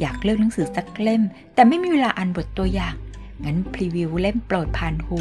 [0.00, 1.22] อยากเลือกหนังสือสักเล่ม
[1.54, 2.94] แต่ไม่มีเวลาอ่านบทตัวอย่าง
[3.44, 5.18] งั้นพรีวิวเล่มโปรดผ่านหู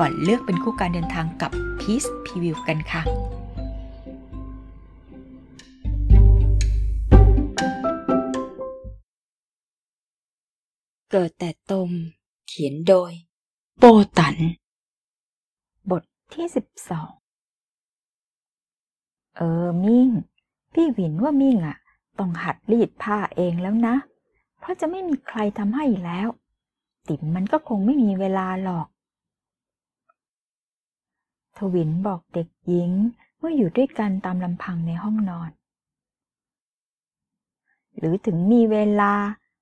[0.00, 1.50] ก่อนเลือกเป็นคู่การเดินทางกับ
[1.80, 3.02] พีซพรีวิวกันค่ะ
[11.10, 11.90] เกิดแต่ตม
[12.48, 13.12] เขียนโดย
[13.78, 13.84] โป
[14.18, 14.36] ตัน
[15.90, 16.02] บท
[16.32, 17.10] ที่สิบสอง
[19.36, 20.08] เออ มิ่ง
[20.72, 21.76] พี่หวินว่ามิ่งอะ
[22.18, 23.94] ต้องหัดรีดผ้าเองแล้วนะ
[24.62, 26.28] เพราะจะไม่มีใครทำให้แล้ว
[27.08, 28.86] ติ๋มมันก็คงไม่มีเวลาหรอก
[31.56, 32.90] ทวินบอกเด็กหญิง
[33.38, 35.50] เมื่ออยู่ด้วยกันตามลำพังในห้องนอน
[37.96, 39.14] หรือถึงมีเวลา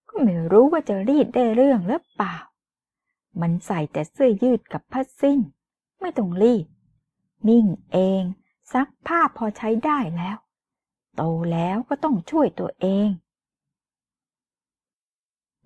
[0.09, 2.37] ก็ไม่รู้ว่าจะรีดได้เรื่องหรือเปล่า
[3.41, 5.39] มันใส่แต่เสื้อยืดกับผ้าสิ้น
[6.01, 6.67] ไม่ต้องรีด
[7.47, 8.23] มิ่งเอง
[8.73, 10.37] ซักผ้าพอใช้ได้แล้ว
[11.17, 13.09] โตแล้วก็ต้องช่วยตัวเอง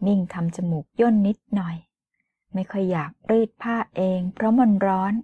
[0.04, 1.76] มิ่งทำจมูกย่นนิดหน่อย
[2.54, 5.14] ไม่ค่อยอยากรีดผ้าเองเพราะมันร้อน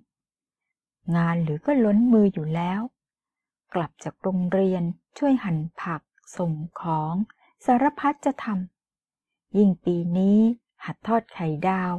[1.16, 2.80] งานหรือก็ล้นมืออยู่แล้ว
[3.74, 4.82] กลับจากโรงเรียน
[5.18, 6.02] ช่วยหั่นผัก
[6.36, 7.14] ส่งของ
[7.66, 10.38] สารพัดจะทำยิ่งปีนี้
[10.84, 11.94] หัดทอดไข่ดาว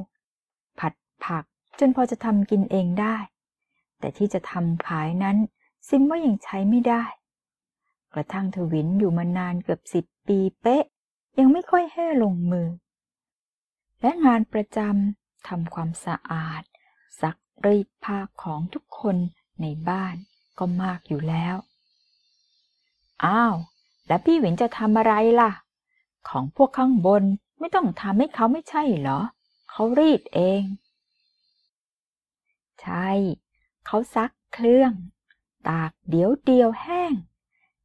[0.79, 0.93] ผัด
[1.25, 1.43] ผัก
[1.79, 3.15] จนพอจะทำกินเองได้
[3.99, 5.37] แต่ที่จะทำขายนั้น
[5.87, 7.03] ซิมว่ายังใช้ไม่ได้
[8.13, 10.83] กระทั่งทวินอยู่มานานเกือบสิบปีเป๊ะ
[11.39, 12.69] ยังไม่ค่อยให้ลงมือ
[14.01, 16.61] และงานประจำทำความสะอาด
[17.21, 19.17] ซักรีดผ้าของทุกคน
[19.61, 20.15] ในบ้าน
[20.59, 21.55] ก็มากอยู่แล้ว
[23.25, 23.55] อ้าว
[24.07, 25.51] แล้วพี่หวินจะทำอะไรล่ะ
[26.29, 27.23] ของพวกข้างบน
[27.59, 29.19] ไม่ต้องทำให้เขาไม่ใช่เหรอ
[29.69, 30.63] เขารีดเอง
[32.81, 33.09] ใช่
[33.85, 34.91] เขาซักเครื่อง
[35.67, 37.13] ตากเดี๋ยวเดียวแห้ง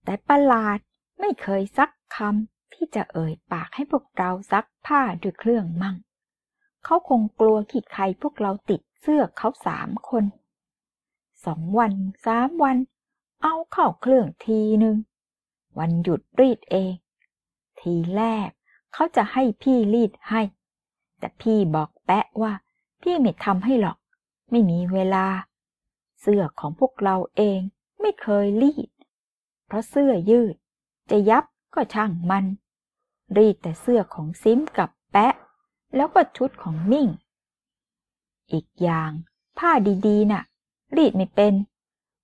[0.05, 0.79] แต่ประหลาด
[1.21, 5.97] ไม่เคยซักคำ ที่จะเอ่ยปากให้พวกเราซักผ้าด้วยเครื่องมั่ง
[6.85, 10.25] เขาคงกลัวขีดใครพวกเราติดเสื้อเขาสามคน
[11.45, 11.93] สองวัน
[12.27, 12.77] สามวัน
[13.43, 14.97] เอาเข้าเครื่องทีหนึ่ง
[15.79, 16.95] วันหยุดรีดเอง
[17.81, 18.49] ทีแรก
[18.93, 20.43] เขาจะให้พี่รีดให้
[21.19, 22.53] แต่พี่บอกแปะว่า
[23.03, 23.99] พี่ไม่ทำให้หรอก
[24.51, 25.27] ไม่มีเวลา
[26.21, 27.61] เสื้อของพวกเราเอง
[28.01, 28.89] ไม่เคยรีด
[29.67, 30.55] เพราะเสื้อยืด
[31.11, 31.45] จะยับ
[31.77, 32.45] ก็ช่างมัน
[33.37, 35.35] รีดแต่เสื้อของซิมกับแปะ
[35.97, 37.09] แล้วก็ชุดของมิ่ง
[38.53, 39.11] อีกอย่าง
[39.59, 39.71] ผ้า
[40.07, 40.43] ดีๆน่ะ
[40.97, 41.55] รีดไม่เป็น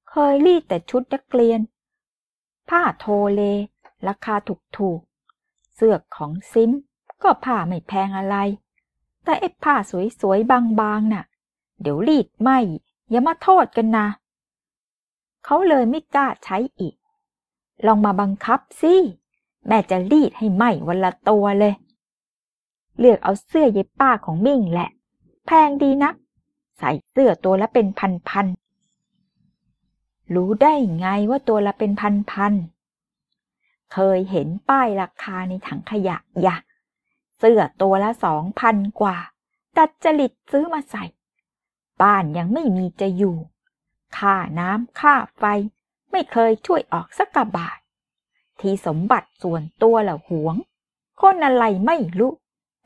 [0.09, 1.61] เคยรีดแต่ชุดนักเรียน
[2.69, 3.41] ผ้าโทเล
[4.09, 4.35] ราคา
[4.77, 6.71] ถูกๆ เสื้อของซิม
[7.23, 8.37] ก็ผ้าไม่แพงอะไร
[9.25, 9.75] แต่ไอ้ผ้า
[10.21, 11.25] สวยๆ บางๆน่ะ
[11.81, 12.51] เดี๋ยวรีดไหม
[13.11, 14.07] อย่ามาโทษกันนะ
[15.45, 16.95] เขาเลยไม่กล้าใช้อีก
[17.87, 18.95] ลองมาบังคับสิ
[19.67, 21.75] แม่จะรีดให้ไหมวันละตัวเลย
[22.99, 24.89] เลือกเอาเสื้อเย็บป้าของมิ่งแหละ
[25.47, 26.15] แพงดีนัก
[26.79, 27.87] ใส่เสื้อตัวละเป็น
[28.29, 36.57] พันๆรู้ได้ไงว่าตัวละเป็นพันๆเคยเห็นป้ายราคาในถังขยะยะ
[37.39, 39.17] เสื้อตัวละสองพันกว่า
[39.77, 41.05] ตัดจริตซื้อมาใส่
[42.03, 43.37] บ้านยังไม่มีจะอยู่
[44.17, 45.45] ค่าน้ำค่าไฟ
[46.11, 47.79] ไม่เคยช่วยออกสักกบาท
[48.63, 50.55] ที่สมบัติส่วนตัวละหวง
[51.21, 52.33] คนอะไรไม่รู้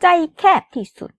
[0.02, 0.06] ใจ
[0.38, 1.12] แคบที่สุด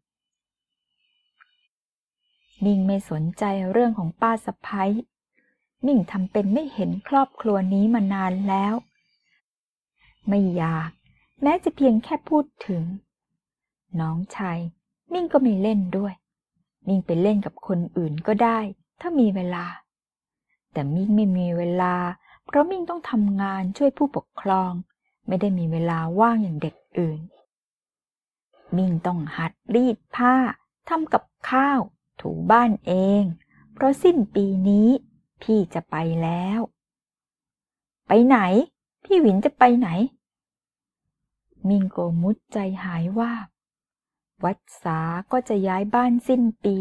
[2.63, 4.91] มิ่งไม่สนใจเรื่องของป้าสะพ้ย
[5.85, 8.73] มิ่งทำเป็นไม่เห็นครอบครัวนี้มานานแล้ว
[10.27, 10.89] ไม่อยาก
[11.41, 12.83] แม้จะเพียงแค่พูดถึง
[13.99, 14.59] น้องชาย
[15.13, 16.13] มิ่งก็ไม่เล่นด้วย
[16.87, 18.59] มิ่งไปเล่นกับคนอื่นก็ได้
[19.01, 19.65] ถ้ามีเวลา
[20.71, 21.93] แต่มิ่งไม่มีเวลา
[22.47, 24.71] เพราะมิ่งต้องทำงานช่วยผู้ปกครอง
[25.27, 27.21] ไม่ได้มีเวลาว่างอย่างเด็กอื่น
[28.75, 30.35] มิ่งต้องหัดรีดผ้า
[30.89, 31.79] ทำกับข้าว
[32.21, 33.23] ถูบ้านเอง
[33.73, 34.89] เพราะสิ้นปีนี้
[35.41, 36.59] พี่จะไปแล้ว
[38.07, 38.37] ไปไหน
[39.03, 39.89] พี่หวินจะไปไหน
[41.69, 43.33] มิงโกมุดใจหายว่า
[44.43, 44.99] วัดสา
[45.31, 46.77] ก็จะย้ายบ้านสิ้นปี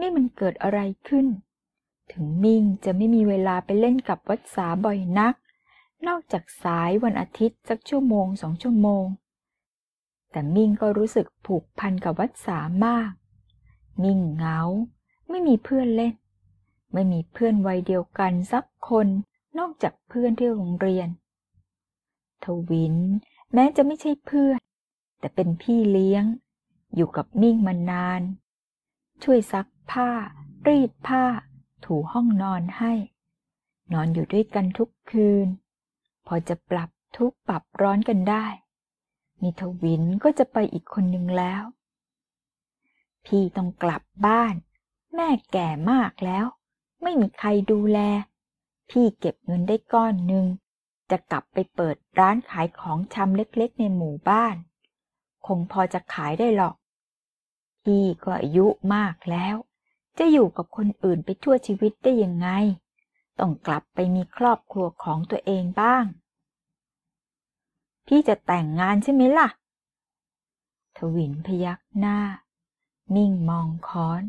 [0.00, 1.26] นี่มันเกิดอะไรขึ้น
[2.12, 5.34] ถึงมิ่งจะไม่มีเวลาไปเล่นกับวัดสาบ่อยนัก
[6.06, 9.06] นอกจากสายวันอาทิตย์สักชั่วโมงสองชั่วโมง
[10.30, 13.10] แต่มิ่งก็รู้สึกผูกพันกับวัดสามาก
[14.02, 14.60] มิ่งเหงา
[15.28, 16.14] ไม่มีเพื่อนเล่น
[16.92, 19.06] ไม่มีเพื่อนวัยเดียวกันสักคน
[19.58, 21.08] นอกจากเพื่อนที่โรงเรียน
[22.44, 22.96] ทวิน
[23.54, 24.58] แม้จะไม่ใช่เพื่อน
[25.20, 26.24] แต่เป็นพี่เลี้ยง
[26.94, 28.22] อยู่กับมิ่งมานาน
[29.22, 30.10] ช่วยซักผ้า
[30.66, 31.24] รีดผ้า
[31.86, 32.92] ถูห้องนอนให้
[33.92, 35.48] นอนอยู่ด้วยกันทุกคืน
[36.26, 38.46] พอจะปรับทุกปรับร้อนกันได้
[39.42, 41.62] มีทวินก็จะไปอีกคนหนึ่งแล้ว
[43.26, 44.54] พี่ต้องกลับบ้าน
[45.14, 46.46] แม่แก่มากแล้ว
[47.02, 47.98] ไม่มีใครดูแล
[48.90, 50.46] พี่เก็บเงินได้ก้อนหนึ่ง
[51.10, 54.56] จะกลับไปเปิดร้านขายของชำเล็กๆ ในหมู่บ้าน
[55.46, 56.74] คงพอจะขายได้หรอก
[57.84, 59.56] พี่ก็อายุมากแล้ว
[60.18, 62.48] จะอยู่กับคนอื่นไปทั่วชีวิตได้ยังไง
[63.38, 66.04] ต้องกลับไปมีครอบครัวของตัวเองบ้าง
[68.06, 69.48] พี่จะแต่งงานใช่ไหมล่ะ
[70.96, 72.18] ทวินพยักหน้า
[73.16, 74.22] นิ่งมองค้อน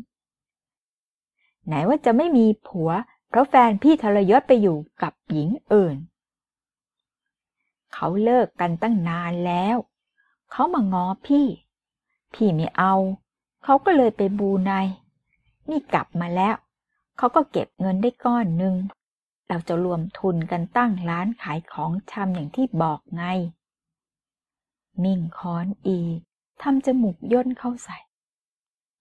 [1.66, 2.90] ไหนว่าจะไม่มีผัว
[3.28, 5.96] เพราะแฟนพี่ทรยศไปอยู่กับหญิงอื่น
[7.92, 9.76] เขาเลิกกันตั้งนานแล้ว
[10.50, 11.46] เขามางอพี่
[12.34, 12.94] พี่ไม่เอา
[13.64, 14.72] เขาก็เลยไปบูไน
[15.70, 16.54] นี่กลับมาแล้ว
[17.16, 18.74] เขาก็เก็บเงินได้ก้อนหนึ่ง
[19.48, 23.24] เราจะรวมทุนกันตั้งร้านขายของชำอย่างที่บอกไง
[25.02, 25.98] มิ่งค้อนอี
[26.62, 27.98] ทำจมูกย่นเข้าใส่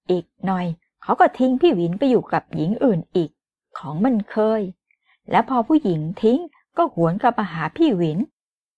[0.09, 0.67] อีกหน่อย
[1.03, 3.29] เขาก็ทิ้งพี่วินไปอยู่กับหญิงอื่นอีก
[3.77, 4.61] ของมันเคย
[5.31, 6.39] แล้วพอผู้หญิงทิ้ง
[6.77, 8.19] ก็หวนกลับมาหาพี่วิน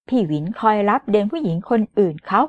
[0.08, 2.42] พี่วินคอยรับเดนผู้หญิงคนอื่นเขา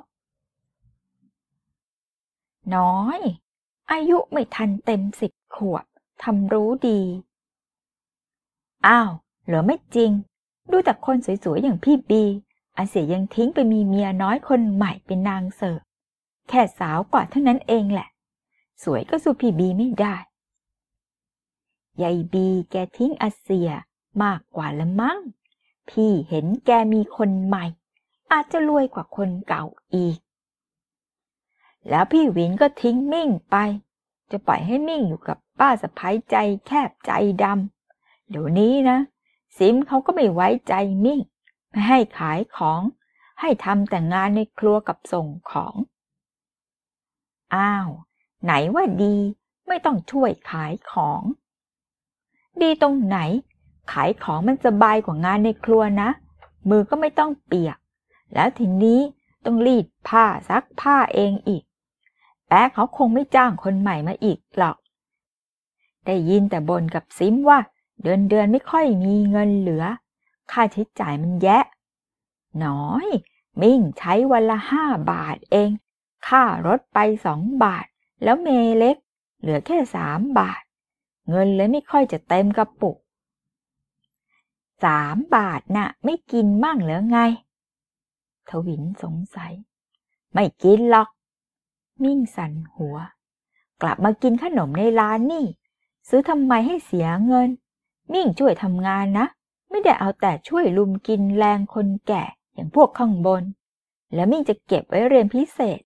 [2.75, 3.21] น้อย
[3.93, 5.85] อายุไม่ทันเต็มสิบขวบ
[6.23, 7.01] ทำรู้ดี
[8.87, 9.11] อ้าว
[9.47, 10.11] เหรอไม่จริง
[10.71, 12.23] ดูแต่คนสวยๆ อย่างพี่บี
[12.77, 15.81] อาเสี่ยยังทิ้งไปมีเมียน้อยคนใหม่เป็นนางเสิร์ฟ
[16.49, 18.09] แค่สาวกว่าเท่านั้นเองแหละ
[18.83, 20.17] สวยก็สู้พี่บีไม่ได้
[22.03, 23.69] ยายบีแกทิ้งอาเซีย
[24.23, 25.19] มากกว่าละมั้ง
[25.91, 27.65] พี่เห็นแกมีคนใหม่
[28.33, 29.65] อาจจะรวยกว่าคนเก่า
[29.95, 30.19] อีก
[31.89, 33.57] แล้วพี่วินก็ทิ้งมิ่งไป
[34.31, 36.37] จะปล่อยให้มิ่งอยู่กับป้าสะพ้ายใจ
[36.67, 37.13] แคบใจ
[37.43, 38.99] ดำเดี๋ยวนี้นะ
[39.57, 40.75] ซิมเขาก็ไม่ไว้ใจ
[41.05, 41.21] มิ่ง
[41.71, 42.81] ไม่ให้ขายของ
[43.41, 45.75] ให้ทำแต่งานในครัวกับส่งของ
[47.55, 47.89] อ้าว
[48.45, 49.17] ไหนว่าดี
[49.69, 51.23] ไม่ต้องช่วยขายของ
[52.63, 53.19] ดีตรงไหน
[53.93, 56.11] ขายของมันสบายกว่างานในครัวนะ
[56.69, 57.79] มือก็ไม่ต้องเปียก
[58.35, 59.01] แล้วทีนี้
[59.45, 61.63] ต้องรีดผ้าซักผ้าเองอีก
[62.51, 64.77] แป๊เขาคงไม่จ้างคนใหม่มาอีกหรอก
[66.07, 67.59] ได้ยินแต่บนกับซิมว่า
[68.03, 69.85] เดือนเดือนไม่ค่อยมีเงินเหลือ
[70.51, 71.65] ค่าใช้จ่ายมันแยะ
[72.65, 73.07] น้อย
[73.61, 75.71] มิ่งใช้วันละห้าบาทเอง
[76.29, 77.87] ค่ารถไปสองบาท
[78.23, 78.49] แล้วเม
[78.79, 78.97] เล็ก
[79.41, 80.63] เหลือแค่สามบาท
[81.29, 82.97] เงินเลยไม่ค่อยจะเต็มกระปุก
[84.85, 87.19] สามบาทน่ะ ไม่กินมั่งเหรอไง
[88.49, 89.53] ทวินสงสัย
[90.35, 91.09] ไม่กินหรอก
[92.05, 92.97] มิ่งสั่นหัว
[93.83, 95.47] กลับมากินขนมในร้านนี่
[96.09, 97.49] ซื้อทำไมให้เสียเงิน
[98.13, 99.27] มิ่งช่วยทำงานนะ
[99.71, 102.25] ไม่ได้เอาแต่ช่วยลุมกินแรงคนแก่
[102.55, 103.43] อย่างพวกข้างบน
[104.15, 105.81] แล้วมิ่งจะเก็บไว้เรียนพิเศษ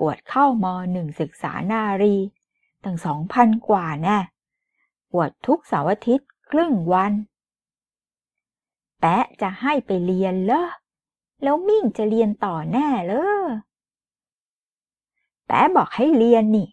[0.00, 2.16] กวดเข้ามหนึ่งศึกษานารี
[2.84, 4.18] ตั้งสองพันกว่าแน่
[5.12, 7.12] กวดทุกเสาร์อาทิตย์ครึ่งวัน
[9.00, 10.68] แปะจะให้ไปเรียนเลอ
[11.42, 13.14] แล้วมิ่งจะเรียนต่อแน่เล
[13.48, 13.50] ย
[15.48, 16.68] แปะบอกให้เรียนนี่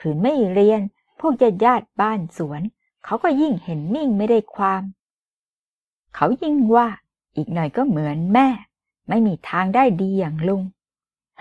[0.00, 0.80] ขืนไม่เรียน
[1.20, 2.60] พวกญาติญาติบ้านสวน
[3.04, 4.82] เขาก็ยิ่งเห็นมิ่งไม่ได้ความ
[6.14, 6.88] เขายิ่งว่า
[7.36, 8.48] อีกหน่อยก็เหมือนแม่
[9.08, 10.62] ไม่มีทางได้ดีอย่างลุง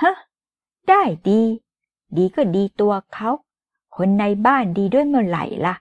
[0.01, 0.13] ฮะ
[0.89, 1.41] ได้ดี
[2.17, 3.29] ดีก็ดีตัวเขา
[3.95, 5.75] คนในบ้านดีด้วยเมื่อไหร่ล่ะ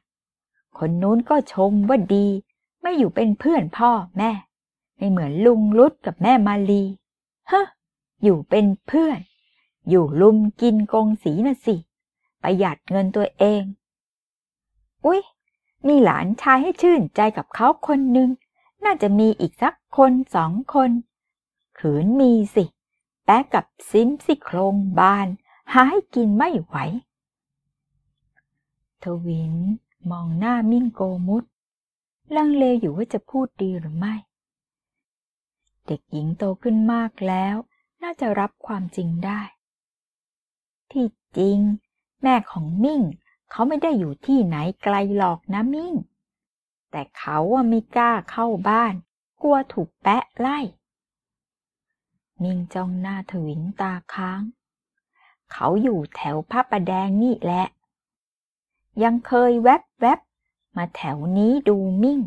[0.78, 2.26] คนนู้นก็ชมว่าดี
[2.82, 4.30] ไม่อยู่เป็นเพื่อนพ่อแม่
[4.96, 6.82] ไม่เหมือนลุงรุดกับแม่มาลี
[7.50, 7.62] ฮะ
[8.22, 9.18] อยู่เป็นเพื่อน
[9.88, 11.76] อยู่ลุมกินกงสีน่ะสิ
[12.42, 13.62] ประหยัดเงินตัวเอง
[15.04, 15.20] อุ๊ย
[15.86, 18.30] มีหลานชายให้ชื่นใจกับเขาคนหนึ่ง
[18.84, 20.90] น่าจะมีอีกสักคนสองคน
[21.78, 22.64] ขืนมีสิ
[23.24, 25.26] แป๊กับซิมสิโครงบาน
[25.72, 26.76] หาให้กินไม่ไหว
[29.02, 29.54] ทวิน
[30.10, 31.44] มองหน้ามิ่งโกมุด
[32.36, 34.14] ลังเลอยู่ว่าจะพูดดีหรือไม่
[35.86, 37.56] เด็กหญิงโตขึ้นมากแล้ว
[38.02, 39.40] น่าจะรับความจริงได้
[40.92, 41.58] ที่จริง
[42.22, 43.02] แม่ของมิ่ง
[43.50, 45.94] เขาไม่ได้อยู่ที่ไหนไกลหรอกนะมิ่ง
[46.90, 48.94] แต่เขาว่าไม่กล้าเข้าบ้าน
[49.42, 50.58] กลัวถูกแปะไล่
[52.42, 54.42] มิ่งจ้องหน้าถวินตาค้าง
[55.52, 57.66] เขาอยู่แถวพระประแดงนี่แหละ
[59.02, 60.20] ยังเคยแวบแวบ
[60.76, 62.20] มาแถวนี้ดูมิ่ง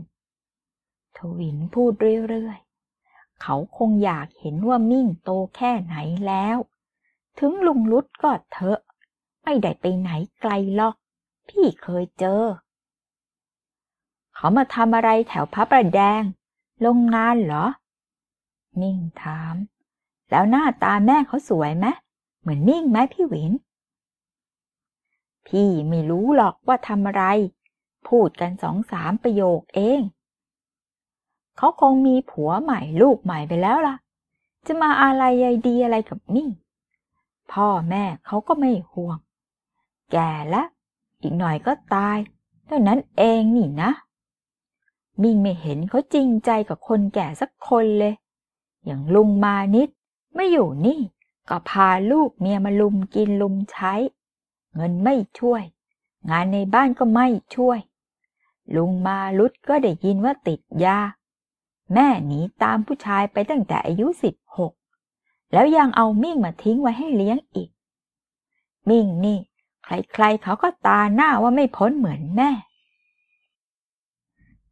[1.18, 1.94] ทวินพูด
[2.30, 5.96] เรื่อยๆ เขาคงอยากเห็นว่ามิ่งโตแค่ไหน
[6.27, 6.58] แล้ว
[7.39, 8.79] ถึงลุงลุดก็เถอะ
[9.43, 10.09] ไม่ได้ไปไหน
[10.41, 10.95] ไกลหรอก
[11.50, 12.43] พี่เคยเจอ
[14.35, 16.21] เขามาทำอะไรแถวพระประแดง
[16.81, 17.65] โรงงานเหรอ
[18.79, 19.55] มิ่งถาม
[20.29, 21.85] แล้วหน้าตาแม่เขาสวยไหม
[22.39, 23.51] เหมือนมิ่งไหมพี่หวิน
[25.47, 27.23] พี่ไม่รู้หรอกว่าทำอะไร
[28.07, 30.01] พูดกันสองสามประโยคเอง
[31.57, 33.95] เขาคงมีผัวใหม่ลูกใหม่ไปแล้วล่ะ
[34.65, 36.50] จะมาอะไรใยดีอะไรกับมิ่ง
[37.53, 39.17] พ่อแม่เขาก็ไม่ห่วง
[40.12, 40.67] แก่แล้ว
[41.22, 42.17] อีกหน่อยก็ตาย
[42.65, 43.91] เท่านั้นเองนี่นะ
[45.22, 48.13] มิ่งไม่เห็นเขาจริงใจกับคนแก่สักคนเลย
[48.86, 49.89] อย่างลุงมานิด
[50.36, 51.00] ไม่อยู่นี่
[51.50, 53.93] ก็พาลูกเมียมาลุมกินลุมใช้
[54.75, 55.63] เงินไม่ช่วย
[56.29, 57.79] งานในบ้านก็ไม่ช่วย
[58.75, 61.00] ลุงมาลุดก็ได้ยินว่าติดยา
[61.93, 64.36] แม่หนีตามผู้ชายไปตั้งแต่อายุสิบ
[65.53, 67.70] แล้วยังเอามิ่งมาทิ้งไว้ให้เลี้ยงอีก
[68.89, 69.39] มิ่งนี่
[69.84, 72.51] ใครๆเขาก็ตาหน้าว่าไม่พ้นเหมือนแม่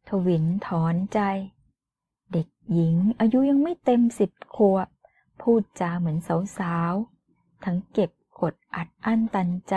[0.08, 1.20] ทวินถอนใจ
[2.32, 4.88] เด็กหญิงอายุยังไม่เต็มสิบขวบ
[5.40, 6.18] พูดจาเหมือน
[6.58, 8.10] สาวๆ ทั้งเก็บ
[8.40, 9.74] กดอัดอั้นตันใจ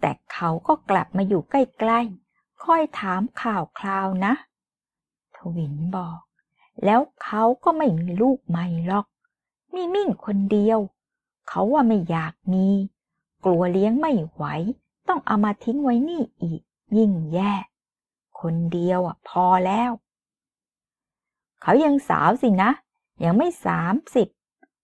[0.00, 4.32] แต่เขาก็กลับมาอยู่ใกล้ๆ ค่อยถามข่าวคราวนะ
[5.36, 6.20] ทวินบอก
[6.84, 9.06] แล้วเขาก็ไม่มีลูกใหม่หรอก
[9.74, 10.78] มีมิ่งคนเดียว
[11.48, 12.68] เขาว่าไม่อยากมี
[13.44, 14.44] กลัวเลี้ยงไม่ไหว
[15.08, 16.60] ต้องเอามาทิ้งไว้นี่อีก
[16.96, 17.52] ยิ่งแย่
[18.40, 19.90] คนเดียวอะพอแล้ว
[21.62, 22.70] เขายังสาวสินะ
[23.24, 24.28] ยังไม่สามสิบ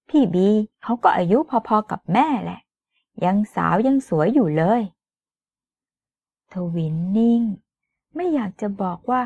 [0.08, 0.48] พี่บี
[0.82, 1.38] เขาก็อายุ
[1.68, 2.60] พอๆกับแม่แหละ
[3.24, 4.82] ยังสาวยังสวยอยู่เลย
[6.52, 7.42] ทวินนิ่ง
[8.14, 9.22] ไม่อยากจะบอกว่า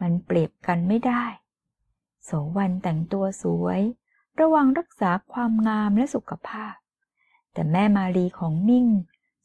[0.00, 1.24] มันเปรียบกันไม่ได้
[2.24, 3.80] โสวันแต่งตัวสวย
[4.38, 6.74] ระวังรักษาความงามและสุขภาพ
[7.52, 8.86] แต่แม่มาลีของมิ่ง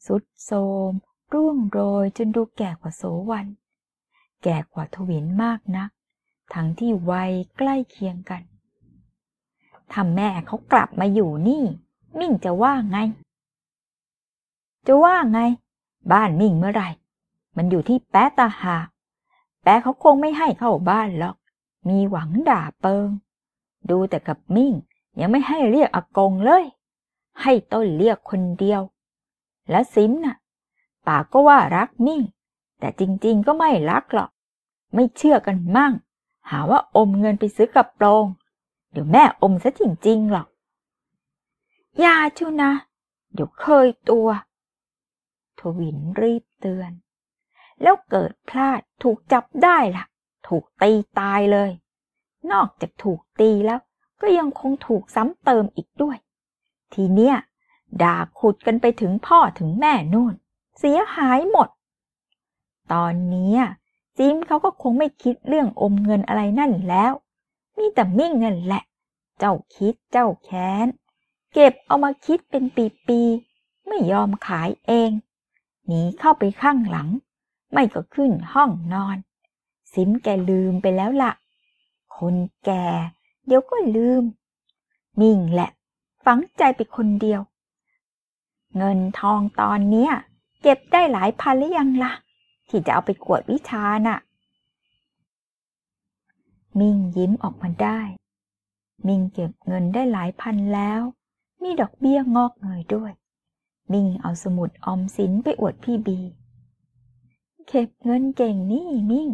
[0.06, 0.50] สุดโท
[0.90, 0.92] ม
[1.32, 3.46] ร่วงโรยจนดูแก่กว่าโสวัน
[4.42, 5.90] แก่กว่าทวินมากนัก
[6.54, 8.42] ทั้งที่วัยใกล้เคียงกัน
[9.92, 11.64] ถ้าแม่เขากลับมาอยู่นี่
[12.18, 12.98] มิ่งจะว่าไง
[14.86, 15.40] จะว่าไง
[16.12, 16.90] บ้านมิ่งเมื่อไหร่
[17.56, 18.76] มันอยู่ที่แป๊ะตาหา
[19.62, 21.36] แป๊ะเขาคงไม่ให้เข้าบ้านหรอก
[21.88, 23.08] มีหวังด่าเปิง
[23.90, 24.72] ดูแต่กับมิ่ง
[25.20, 26.64] ยังไม่ให้เรียกอากงเลย
[27.42, 28.82] ให้ต้นเรียกคนเดียว
[29.70, 30.36] และซิมน่ะ
[31.06, 32.22] ปากก็ว่ารักมิ่ง
[32.80, 34.30] แต่จริงๆก็ไม่รักหรอก
[34.94, 35.92] ไม่เชื่อกันมั่ง
[36.50, 38.26] หาว่าอมเงินไปซื้อกระโปรง
[38.92, 40.48] เดี๋ยวแม่อมซะจริงๆหรอก
[42.02, 42.72] ยาชูนะ
[43.32, 44.28] เดี๋ยวเคยตัว
[45.58, 46.92] ทวินรีบเตือน
[47.82, 50.04] แล้วเกิดพลาดถูกจับได้ล่ะ
[50.48, 51.70] ถูกตีตายเลย
[52.52, 53.80] นอกจากถูกตีแล้ว
[54.20, 56.16] ก็ยังคงถูกซ้ำเติมอีกด้วย
[56.94, 57.36] ทีเนี้ย
[58.02, 60.34] ด่าขุดกันไปถึงพ่อถึงแม่นู่น
[60.78, 61.68] เสียหายหมด
[62.92, 63.56] ตอนนี้
[64.18, 67.12] จิมเขาก็คงไม่คิดเรื่องอมเงินอะไรนั่นแล้ว
[67.78, 68.82] มีแต่มิ่งนั่นแหละ
[69.38, 70.86] เจ้าคิดเจ้าแค้น
[71.52, 72.64] เก็บเอามาคิดเป็น
[73.06, 75.10] ปีๆ ไม่ยอมขายเอง
[75.86, 77.08] หนีเข้าไปข้างหลัง
[77.72, 79.16] ไม่ก็ขึ้นห้องนอน
[79.92, 81.32] สิมแกลืมไปแล้วละ่ะ
[82.18, 82.86] คนแก่
[83.46, 84.22] เดี๋ยวก็ลืม
[85.20, 85.70] มิ่งแหละ
[86.24, 87.40] ฝังใจไปคนเดียว
[88.76, 90.12] เงินทองตอนเนี้ย
[90.62, 92.12] เก็บได้หลายพันหรือยังละ่ะ
[92.68, 94.18] ที่จะเอาไปกวดวิชาน่ะ
[96.78, 98.00] มิ่งยิ้มออกมาได้
[99.06, 101.00] มิ่งเก็บเงินได้หลายพันแล้ว
[101.62, 103.12] มีดอกเบี้ยงอกเงยด้วย
[103.92, 106.18] มิ่งเอาสมุดออมสินไปอวดพี่บี
[107.68, 109.28] เก็บเงินเก่งนี่มิ่ง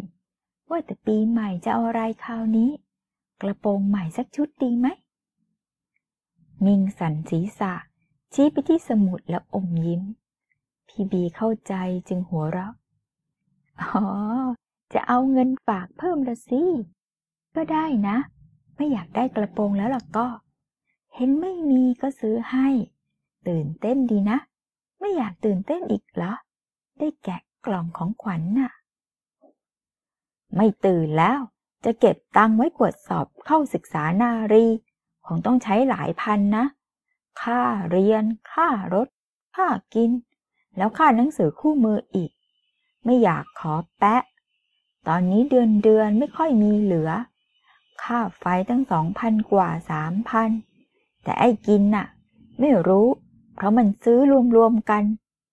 [0.69, 2.69] ว่าแต่ปีใหม่จะเอาอะไรคราวนี้
[3.41, 4.87] กระโปรงใหม่สักชุดดีไหม
[6.65, 7.73] มิงสันศีรษะ
[8.33, 10.01] ชี้ไปที่สมุดแล้วอมยิ้ม
[10.87, 11.73] พี่บีเข้าใจ
[12.07, 12.73] จึงหัวเราะ
[13.81, 14.05] อ๋อ
[14.93, 16.63] จะเอาเงินฝากเพิ่มละสิ
[17.55, 18.17] ก็ได้นะ
[18.75, 20.27] ไม่อยากได้กระโปรงแล้วล่ะก็
[21.15, 22.67] เห็นไม่มีก็ซื้อให้
[23.47, 24.37] ตื่นเต้นดีนะ
[24.99, 26.33] ไม่อยากตื่นเต้นอีกเหรอ
[26.99, 28.71] ได้แกะกล่องของขวัญนน่ะ
[30.55, 31.39] ไม่ตื่นแล้ว
[31.85, 34.65] จะเก็บตังไว้กวดสอบเข้าศึกษานารี
[35.25, 36.65] คงต้องใช้หลายพันนะ
[37.41, 39.07] ค่าเรียน ค่ารถ
[39.55, 40.11] ค่ากิน
[40.77, 42.31] แล้วค่าหนังสือคู่มืออีก
[43.05, 44.23] ไม่อยากขอแปะ
[45.07, 47.11] ตอนนี้เดือนเดือนไม่ค่อยมีเหลือ
[48.03, 50.49] ค่าไฟตั้งสองพันกว่าสามพัน
[51.23, 52.07] แต่ไอ้กินน่ะ
[52.59, 53.07] ไม่รู้
[53.55, 54.19] เพราะมันซื้อ
[54.55, 55.03] รวมๆกัน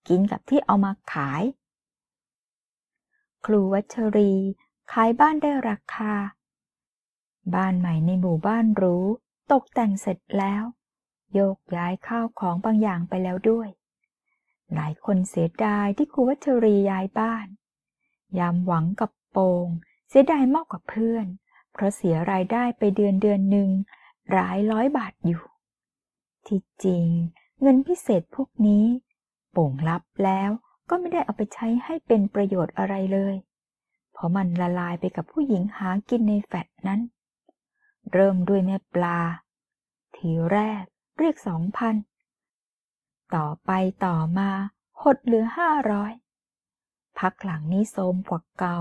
[0.09, 1.43] กินกับที่เอามาขาย
[3.45, 4.33] ครูวัชรี
[4.93, 6.15] ขายบ้านได้ราคา
[7.55, 9.05] บ้านใหม่ในหมู่บ้านรู้
[9.53, 10.65] ตกแต่งเสร็จแล้ว
[11.35, 13.69] โยกย้ายข้าวของบางอย่างไปแล้วด้วย
[14.75, 17.47] หลายคนเสียดายที่ครูวัชรีย้ายบ้าน
[18.39, 19.67] ยามหวังกับโปง
[20.09, 21.27] เสียดายมากกว่าเพื่อน
[21.73, 23.71] เพราะเสียรายได้ไปเดือนเดือนหนึ่ง
[24.33, 25.43] หลายร้อยบาทอยู่
[26.47, 27.07] ที่จริง
[27.61, 28.85] เงินพิเศษพวกนี้
[29.53, 30.51] โป่งรับแล้ว
[30.89, 33.37] ก็ไม่ได้เอาไปใช้ให้เป็นประโยชน์อะไรเลย
[34.21, 37.01] เพราะมันละลายไปกับผู้หญิงหากินในแฟดนั้น
[38.13, 39.19] เริ่มด้วยแม่ปลา
[40.17, 40.83] ทีแรก
[41.19, 41.95] เรียกสองพัน
[43.35, 43.71] ต่อไป
[44.05, 44.51] ต่อมา
[45.03, 46.13] หดเหลือห้าร้อย
[47.19, 48.81] พักหลังนี้โทมกว่าเก่า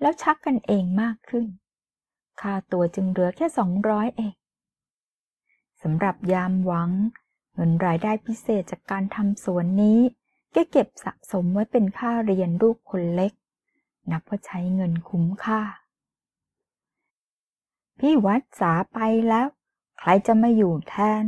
[0.00, 1.46] แล้วชักกันเองมากขึ้น
[2.40, 4.34] ค่าตัวจึงเหลือแค่สองร้อยเอง
[5.82, 6.90] สำหรับยามหวัง
[7.54, 10.00] เงินรายได้พิเศษจากการทำสวนนี้
[10.52, 13.32] แกเก็บสะสมไว้เป็นค่าเรียนลูกคนเล็ก
[14.10, 15.60] นับว่าใช้เงินคุ้มค่า
[17.98, 19.46] พี่วัดสาไปแล้ว
[19.98, 21.24] ใครจะมาอยู่แทน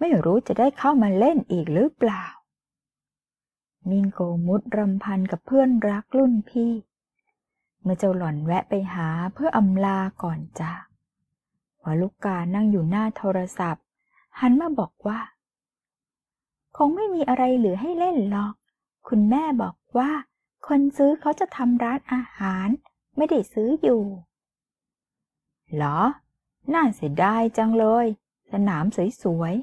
[0.00, 2.24] ไม่รู้จะได้เข้ามาเล่นอีกหรือเปล่า
[3.90, 6.72] มิงโกมุดรำพันกับเพื่อนรักรุ่นพี่
[7.82, 10.84] เมื่อเจ้าหล่อนแวะไปหาเพื่ออำลาก่อนจาก
[11.84, 13.84] วาลุกานั่งอยู่หน้าโทรศัพท์
[14.40, 15.20] หันมาบอกว่า
[16.76, 18.54] คงไม่มีอะไรเหลือให้เล่นหรอก
[19.08, 20.10] คุณแม่บอกว่า
[20.66, 22.68] คนซื้อเขาจะทำร้านอาหาร
[23.16, 24.02] ไม่ได้ซื้ออยู่
[25.74, 25.98] เหรอ
[26.72, 28.06] น่าเสียดายจังเลย
[28.52, 28.84] สนาม
[29.22, 29.54] สวย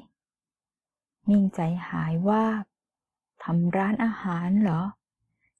[0.60, 2.44] ๆ มิ่งใจหายว่า
[3.42, 4.82] ทำร้านอาหารเหรอ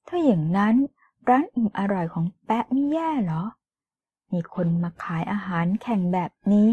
[0.07, 0.75] ถ้าอย่างนั้น
[1.29, 3.43] ร้านอิ่มอร่อยของแปะไม่แย่เหรอ
[4.31, 6.69] มีคนมาขายอาหารแข่งแบบนี้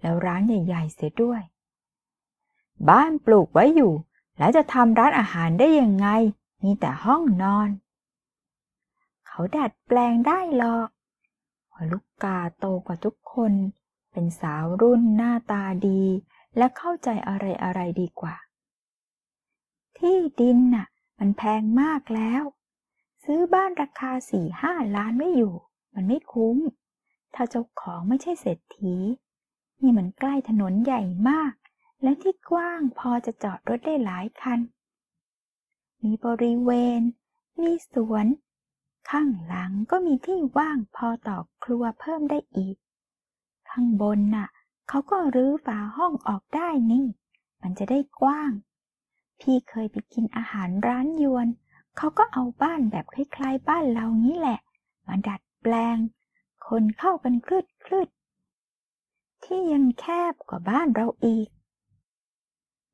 [0.00, 1.42] แล้วร้านใหญ่ๆเสียด้วย
[2.90, 3.92] บ้านปลูกไว้อยู่
[4.38, 6.08] แล้วจะทำร้านอาหารได้ยังไง
[6.62, 7.68] มีแต่ห้องนอน
[9.26, 10.88] เขาดัดแปลงได้หรอก
[11.90, 13.52] ลูกกาโตกว่าทุกคน
[14.12, 16.02] เป็นสาวรุ่นหน้าตาดี
[16.56, 18.34] และเข้าใจอะไรอะไรดีกว่า
[19.98, 20.86] ที่ดินน่ะ
[21.18, 22.42] มันแพงมากแล้ว
[23.24, 25.54] ซื้อบ้านราคาสี่ห้าล้านไม่อยู่
[25.94, 26.58] มันไม่คุ้ม
[27.34, 28.94] ถ้าเจ้าของไม่ใช่เศรษฐี
[29.80, 31.52] นี่มันใกล้ถนนใหญ่มาก
[32.02, 34.58] และที่กว้างพอจะจอดรถได้หลายคัน
[36.02, 37.00] มีบริเวณ
[37.60, 38.26] มีสวน
[39.10, 42.76] ข้างหลังก็มีที่ว่างพอต่อครัวเพิ่มได้อีก
[43.70, 44.48] ข้างบนน่ะ
[44.88, 47.06] เขาก็รื้อฝาห้องออกได้นี่
[47.62, 48.52] มันจะได้กว้าง
[49.40, 51.46] พี่เคยไปกินอาหารร้านยวน
[51.96, 54.58] เขาก็เอาบ้านแบบคล้ายๆบ้านเรานี้แหละ
[55.06, 55.98] มาดัดแปลง
[56.68, 58.08] คนเข้ากันคลืดคลืด
[59.44, 61.48] ที่ยังแคบกว่าบ้านเราอีก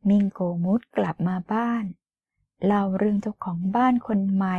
[0.08, 1.84] มิงโกมุดกลับมาบ้าน
[2.66, 4.56] เล่าเรื่องเจ้าของบ้านคนใหม่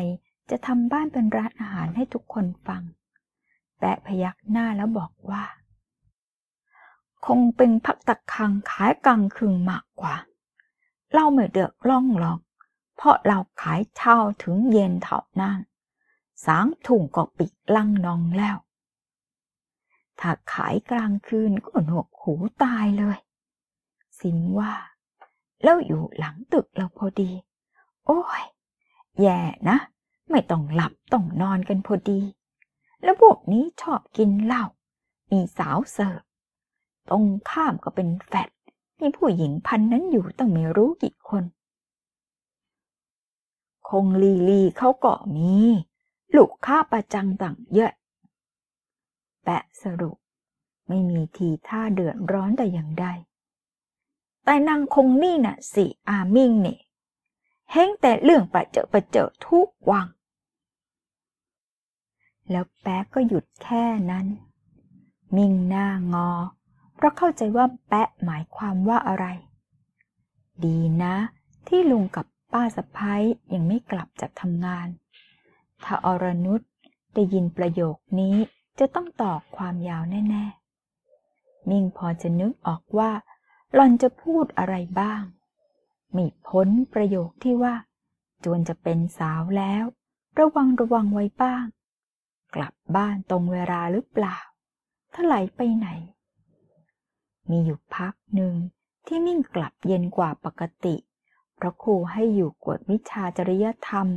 [0.49, 2.83] จะทำบ้านเป็นร้านอาหารให้ทุกคนฟัง
[3.79, 5.43] แปะพยักหน้าแล้วบอกว่า
[7.25, 10.15] คงเป็นพักตะคังขายกลางคืนมากกว่า
[11.13, 12.39] เราไม่เดือดร้องหรอก
[12.95, 15.59] เพราะเราขายเช่าถึงเย็นเท่านั้น
[16.45, 18.57] สางถุงก็ปิดลังนองแล้ว
[20.19, 23.17] ถ้าขายกลางคืนก็หนวกหูตายเลย
[24.19, 24.71] สินว่า
[25.63, 27.31] แล้วอยู่หลังตึกเราพอดี
[28.05, 28.43] โอ้ย
[29.21, 29.39] แย่
[29.69, 29.77] นะ
[30.29, 32.19] ไม่ต้องหลับต้องนอนกันพอดี
[33.03, 34.63] แล้วพวกนี้ชอบกินเหล้า
[35.31, 36.21] มีสาวเสิร์ฟ
[37.09, 38.49] ตรงข้ามก็เป็นแฟด
[38.99, 41.43] มีผู้หญิงพันนั้นอยู่ตั้งไม่รู้กี่คน
[43.89, 45.53] คงลีลีเขาก็มี
[46.35, 47.93] ลูกค้าประจังต่างเยอะ
[49.43, 50.17] แปะสรุป
[50.87, 53.05] ไม่มีทีท่าเดือดร้อนแต่อย่างใด
[54.45, 56.79] แต่นางคงนี่น่ะสิอามิงเนี่ย
[57.75, 60.07] เฮงแต่เรื่องประเจอประเจอทุกวัง
[62.51, 64.27] แล้วแป๊ะก็หยุดแค่นั้น
[65.35, 66.29] มิงหน้างอ
[66.95, 69.25] เพราะเข้าใจว่าแป๊ะหมายความว่าอะไร
[70.65, 71.15] ดีนะ
[71.67, 74.87] ที่ลุงกับป้าสะพ้ายยังไม่กลับจากทำงาน
[75.83, 76.61] ถ้าอรนุช
[77.13, 78.35] ได้ยินประโยคนี้
[78.79, 80.45] จะต้องตอบความยาวแน่
[81.07, 83.11] ๆ มิ่งพอจะนึกออกว่า
[83.73, 85.21] หลอนจะพูดอะไรบ้าง
[86.17, 87.75] มีพ้นประโยคที่ว่า
[88.43, 89.83] จวนจะเป็นสาวแล้ว
[90.39, 91.65] ระวังระวังไว้บ้าง
[92.55, 94.37] กลับบ้านตรงเวลาหรือเปล่า
[95.13, 95.87] ถ้าไหลไปไหน
[97.49, 98.53] มีอยู่พักหนึ่ง
[99.07, 100.95] ที่มิ่งกลับเย็นกว่าปกติ
[101.55, 104.07] เพราะครูให้อยู่กวดวิชาจริยธรรม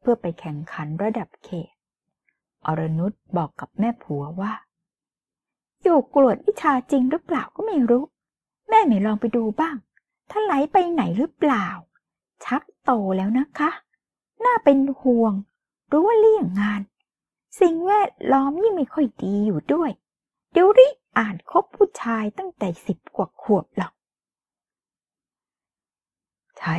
[0.00, 1.74] เพื่อไปแข่งขันระดับเขต
[2.66, 4.52] อรนุชบอกกับแม่ผัวว่า
[5.82, 8.04] อยู่กวดวิชาจริงหรือเปล่าก็ไม่รู้
[8.68, 9.76] แม่ไม่ลองไปดูบ้าง
[10.30, 11.68] ถ้าไหลไปไหนหรือเปล่า
[12.44, 13.70] ชักโตแล้วนะคะ
[14.44, 15.34] น่าเป็นห่วง
[15.90, 16.80] รู้ว่าเลี่ยงงาน
[17.60, 19.90] สิ่งแวดล้อมยิ่งไม่ค่อยดีอยู่ด้วย
[20.52, 23.92] เดี๋ยวรีอ่านคบผู้ชายตั้งแต่สิบกว่าขวบหรอก
[26.58, 26.76] ใช่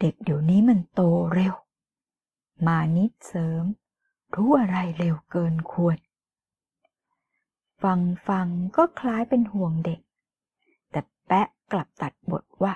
[0.00, 1.00] เด็กเดี๋ยวนี้มันโต
[1.34, 1.54] เร็ว
[2.66, 3.64] มานิดเสริม
[4.34, 5.96] รู้อะไรเร็วเกินควร
[7.82, 10.00] ฟังฟังก็คล้ายเป็นห่วงเด็ก
[11.26, 12.74] แปะกลับตัดบทว่า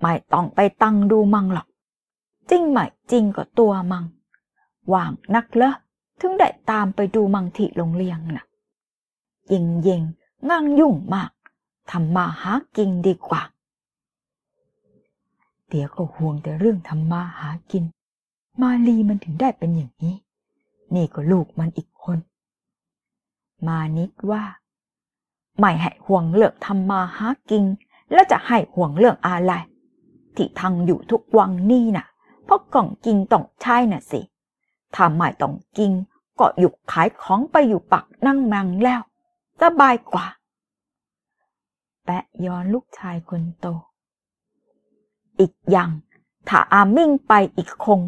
[0.00, 1.66] ไม่ต้องไปตั้งดูมังหรอก
[2.50, 2.78] จริงไหม
[3.10, 4.04] จริงก็ตัวมัง
[4.92, 5.76] ว่างนักเลอะ
[6.20, 8.46] ถึงได้ตามไปดูมังที่โรงเรียนน่ะ
[9.52, 10.02] ยิงยิง
[10.48, 11.30] งั่งยุ่งมาก
[11.90, 13.42] ทำมาหากินดีกว่า
[15.68, 17.84] เดี๋ยก็ห่วงแต่เรื่องทำมาหากิน
[18.60, 20.16] มาลีมันถึงได้เป็นอย่างนี้
[20.94, 22.18] นี่ก็ลูกมันอีกคน
[23.66, 24.42] มานิดว่า
[25.58, 27.64] ไม่ให้ห่วงเรื่องทำมาหากิน
[28.12, 29.52] แล้วจะให้ห่วงเรื่องอะไร
[30.36, 32.06] ที่ทางอยู่ทุกวังนี่น่ะ
[32.44, 34.20] เพราะกล่องกินต้องใช่น่ะสิ
[34.94, 35.92] ถ้าไม่ต้องกิน
[36.38, 39.00] ก็หยุดขายของไปอยู่ปักนั่งมังแล้ว
[39.60, 40.26] สบายกว่า
[42.04, 43.66] แปะย้อนลูกชายคนโต
[45.40, 45.90] อีกอย่าง
[46.48, 48.00] ถ้าอามิ่งไปอีกคง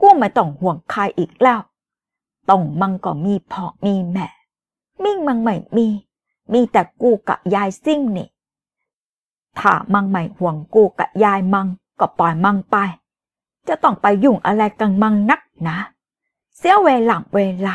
[0.00, 1.60] กูไม่ต้องห่วงใครอีกแล้ว
[2.50, 4.26] ต้องมังก็มีพ่อมีแม่
[5.02, 5.86] มิ่งมังไม่มี
[6.52, 8.28] มีแต่กูกับยายซิ่งนี่
[9.58, 11.66] ถ้ามังไม่ห่วงกูกับยายมัง
[12.00, 12.76] ก็ปล่อยมังไป
[13.68, 15.78] จะต้องไปยุ่งอะไรกันมังนักนะ
[16.56, 17.74] เสียเวลาเวลา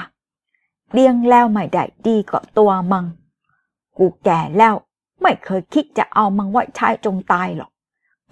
[0.91, 3.05] เลี้ยงแล้วไม่ได้ดีก็ตัวมัง
[3.97, 4.75] กูแก่แล้ว
[5.21, 7.71] ไม่เคยคิดจะเอามังไว้ใช้จงตายหรอก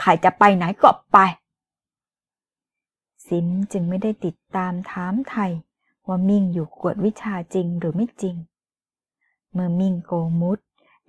[0.01, 1.17] ใครจะไปไหนก็ไป
[3.27, 5.51] ซิมจึงไม่ได้ติดตามถามไทย
[6.07, 8.35] ว่ามิ่งอยู่กวดวิชาจริงหรือไม่จริง
[9.53, 10.59] เมื่อมิ่งโกมุต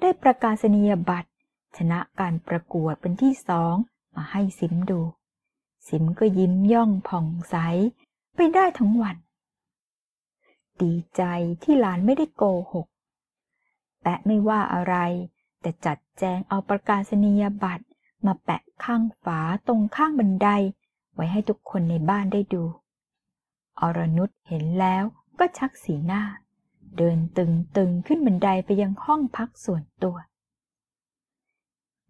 [0.01, 1.31] ได้ประกาศนียบัตร
[1.77, 3.75] ชนะการประกวดเป็นที่สอง
[4.15, 5.01] มาให้ซิมดู
[5.89, 7.57] ซิมก็ยิ้มย่องผ่องใส
[8.35, 9.17] ไปได้ทั้งวัน
[10.83, 11.23] ดีใจ
[11.63, 12.87] ที่หลานไม่ได้โกหก
[14.03, 14.97] แปะไม่ว่าอะไร
[15.61, 17.87] แต่จัดแจงเอาประกาศนียบัตร
[18.27, 20.49] มาแปะข้างฝาตรงข้างบันได
[21.15, 22.65] ไว้ให้ทุกคนในบ้านได้ดู
[23.81, 25.05] อรนุชเห็นแล้ว
[25.39, 26.23] ก็ชักสีหน้า
[26.97, 30.17] เดินตึงๆขึ้นบันไดไปยังห้องพักส่วนตัว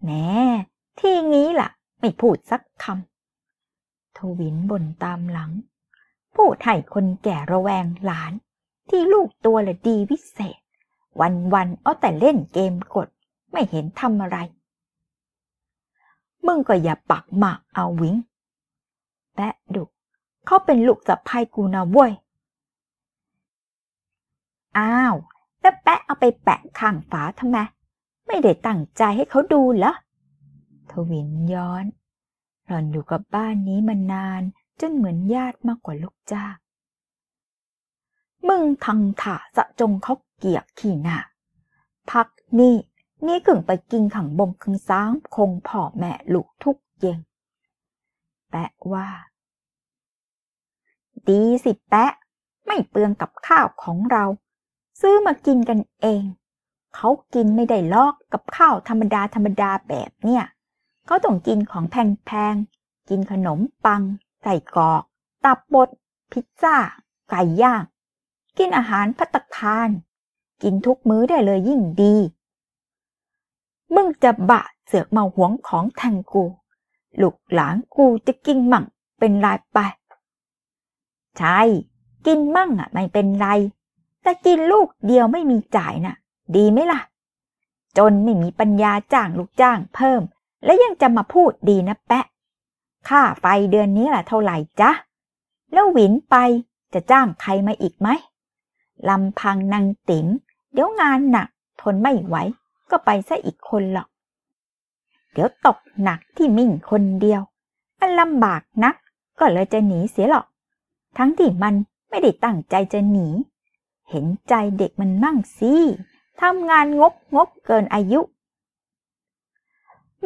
[0.03, 0.11] แหม
[0.99, 1.69] ที่งี้ล่ะ
[2.01, 5.51] ไม่พูดสักคำทวินบ่นตามหลัง
[6.37, 8.33] พูดให้คนแก่ระแวงหลาน
[8.91, 10.61] ที่ลูกตัวละดีวิเศษ
[11.55, 13.09] วันๆเอาแต่เล่นเกมกด
[13.53, 14.39] ไม่เห็นทำอะไร
[16.47, 18.17] มึงก็อย่าปักหมากเอาวิง
[19.35, 19.85] แปะดุ
[20.47, 22.13] เขาเป็นลูกสะพายกูนะเว้ย
[24.79, 25.15] อ้าว
[25.61, 27.59] แล้วแปะเอาไปแปะข้างฝาทำไม
[28.27, 29.95] ไม่ได้ตั้งใจให้เขาดูเหรอ
[30.91, 31.85] ทวินย้อน
[32.67, 34.43] หล่อนอยู่กับบ้านนี้มานาน
[34.81, 36.57] จนเหมือนญาติมากกว่าลูกจ้าง
[38.49, 41.19] มึงทังถาสะจงเขาเกียกขี่หน้า
[42.11, 42.29] พัก
[42.59, 42.77] นี่
[43.27, 47.19] นี่กึ่งไปกินขังบงคึงซ้างคงพ่อแม่ลูกทุกเย็น
[48.51, 49.09] แปะว่า
[51.29, 52.13] ดีสิแปะ
[52.67, 54.25] ไม่เปลืองกับข้าวของเรา
[55.01, 56.23] ซื้อมากินกันเอง
[56.95, 60.45] เขากินไม่ได้ลอกกับข้าวธรรมดาธรรมดาแบบเนี่ย
[61.07, 64.03] เขาต้องกินของแพงๆ กินขนมปัง
[64.43, 65.03] ใส่กรอก
[65.45, 65.89] ตับบด
[66.33, 66.77] พิซซ่า
[67.31, 67.83] ไก่ย่าง
[68.59, 69.91] กินอาหารพัตตาคาร
[70.63, 72.15] กินทุกมื้อได้เลยยิ่งดี
[73.95, 76.45] มึงจะบะเสือกมาหวงของแทงกู
[77.21, 78.85] ลูกหลานกูจะกินมั่ง
[79.19, 79.79] เป็นไรไป
[81.39, 81.59] ใช่
[82.27, 83.47] กินมั่งอะไม่เป็นไร
[84.23, 86.17] แต่กินลูกเดียวไม่มีจ่ายน่ะ
[86.57, 87.01] ดีไหมล่ะ
[87.99, 90.23] จนไม่มีปัญญาจ้างลูกจ้างเพิ่ม
[90.65, 92.25] และยังจะมาพูดดีนะแปะ
[93.09, 94.91] ค่าไฟเดือนนี้ล่ะเท่าไหร่จ๊ะ
[95.73, 96.37] แล้วหวินไป
[96.95, 98.09] จะจ้างใครมาอีกไหม
[99.09, 100.27] ลำพังนางติ๋ม
[100.73, 101.49] เดี๋ยวงานหนัก
[101.81, 102.37] ทนไม่ไหว
[102.91, 104.09] ก็ไปซะอีกคนหรอก
[105.33, 107.43] เดี๋ยวตกหนักที่มิ่งคนเดียว
[108.01, 108.95] อันลำบากนัก
[109.39, 110.47] ก็เลยจะหนีเสียหรอก
[111.19, 111.75] ทั้งที่มัน
[112.11, 113.29] ไม่ได้ตั้งใจจะหนี
[114.11, 115.75] เห็นใจเด็กมันมั่งสิ
[116.41, 118.21] ทำงานงกงกเกินอายุ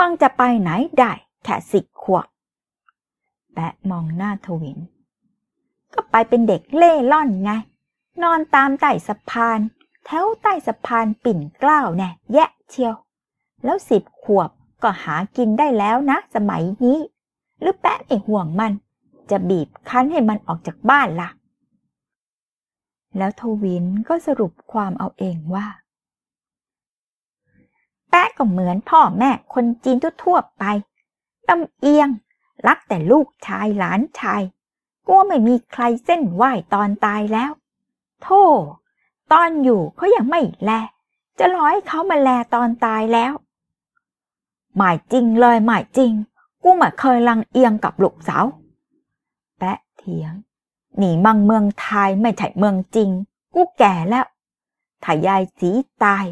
[0.01, 1.13] มังจะไปไหนได้
[1.45, 2.27] แค่สิบขวบ
[3.55, 4.79] แปะมองหน้าทวิน
[5.95, 7.51] ก็ไปเป็นเด็กเล่ล่อนไง
[8.23, 9.59] นอนตามใต้สะพาน
[10.07, 12.95] แถวใต้สะพานปิ่นเกล้าแน่แยะเชียว
[13.65, 14.51] แล้วสิบขวบ
[14.83, 16.99] ก็หากินได้แล้วนะ สมัยนี้
[17.61, 18.73] หรือแปะไม่ห่วงมัน
[19.31, 21.29] จะบีบคั้นให้มันออกจากบ้านละ่ะ
[23.19, 25.67] แล้วทวินก็สรุปความเอาเองว่า
[28.11, 30.65] แปะก็เหมือนพ่อแม่คนจีนทั่วๆไป
[31.49, 32.09] ลำเอียง
[32.67, 34.43] รักแต่ลูกชายหลานชาย
[35.07, 36.43] กลัวไม่มีใครเส้นไหว
[36.75, 37.51] ตอนตายแล้ว
[38.23, 38.45] โธ่
[39.33, 40.71] ตอนอยู่เขายังไม่แล
[41.39, 43.33] จะร้อให้เขามาแลตอนตายแล้ว
[44.77, 46.13] หมายจริงเลยหมายจริง
[46.63, 48.45] กูม่เคยลังเอียงกับลูกสาว
[49.59, 50.33] แปะเถียง
[50.99, 53.11] หนีมังเมืองไทยไม่ใช่เมืองจริง
[53.55, 54.27] กูแก่แล้ว
[55.05, 55.71] ถ้ายายสี
[56.03, 56.25] ตาย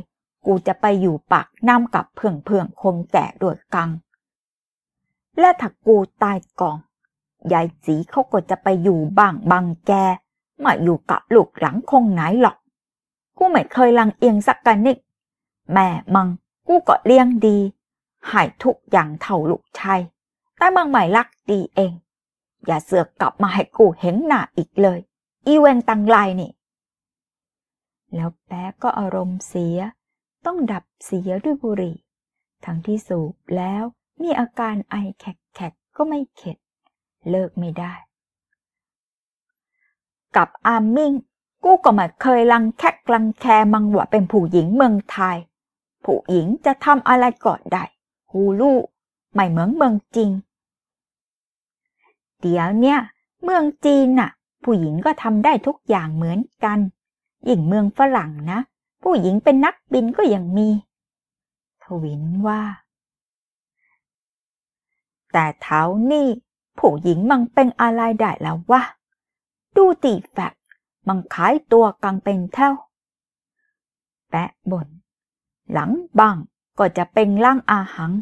[0.46, 3.90] กูจะไปอยู่ปากน้ำกับเพื่องเพื่องคมแก่ด้วยกัง
[5.38, 6.78] และถ้ากูตายก่อน
[7.52, 9.92] ยายสีเขาก็จะไปอยู่บ้างบางแก
[10.64, 12.56] มาอยู่กับลูกหลังคงไหนหรอก
[13.38, 14.98] กูไม่เคยลังเอียงสักกันนิก
[15.72, 16.28] แม่มัง
[16.68, 17.58] กูก็เลี้ยงดี
[18.30, 20.00] หายทุกอย่างเท่าลูกชาย
[20.58, 21.92] แต่มึงไม่รักดีเอง
[22.66, 25.00] อย่าเสือกกลับมาให้กูเห็นหน้าอีกเลย
[25.46, 26.52] อีเวงตังไลนี่
[28.14, 29.78] แล้วแป๊ก็อารมณ์เสีย
[30.46, 31.96] ต้องดับเสียด้วยบุหรี่
[32.64, 33.82] ทั้งที่สูบแล้ว
[34.22, 36.56] มีอาการไอแขกๆก็ไม่เข็ด
[37.30, 37.94] เลิกไม่ได้
[40.36, 41.12] กับอามิง
[41.64, 45.36] กูก็ไม่เคยลังแคกลังแคมังว่าเป็นผู้หญิงเมืองไทย
[46.04, 47.84] ผู้หญิงจะทำอะไรก็ได้
[48.30, 48.72] ฮูลู
[49.34, 50.30] ไม่เหมือนเมืองจริง
[52.42, 52.98] เดี๋ยวเนี่ย
[53.42, 54.30] เมืองจีนน่ะ
[54.64, 56.78] ผู้หญิงก็ทำได้ทุกอย่างเหมือนกัน
[57.48, 58.58] ยิ่งเมืองฝรั่งนะ
[59.02, 60.68] ผู้หญิงเป็นนักบินก็ยังมี
[61.82, 62.62] ทวินว่า
[65.32, 66.28] แต่เท้านี่
[66.78, 68.82] ผู้หญิงมันเป็นอะไรได้แล้ววะ
[69.76, 70.54] ดูตีแฟก
[71.08, 72.70] มันขายตัวกังเป็นเท่า
[74.30, 74.88] แปะบน
[75.72, 76.36] หลังบัง
[76.78, 78.12] ก็จะเป็นล่างอาหัง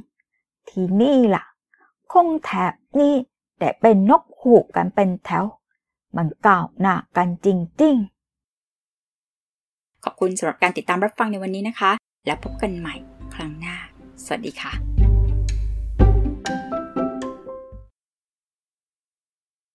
[0.69, 1.45] ทีนี่ล่ะ
[2.13, 3.15] คงแถบนี่
[3.61, 5.45] แต่เป็นนกหูกกันเป็นแถว
[6.17, 7.49] มันก้าวหน้ากันจ
[7.83, 8.21] ริงๆ
[10.05, 11.91] ขอบคุณสำหรับการติดตามรับฟังในวันนี้นะคะ
[12.27, 12.95] แล้วพบกันใหม่
[13.35, 13.77] ครั้งหน้า
[14.25, 15.00] สวัสดีค่ะ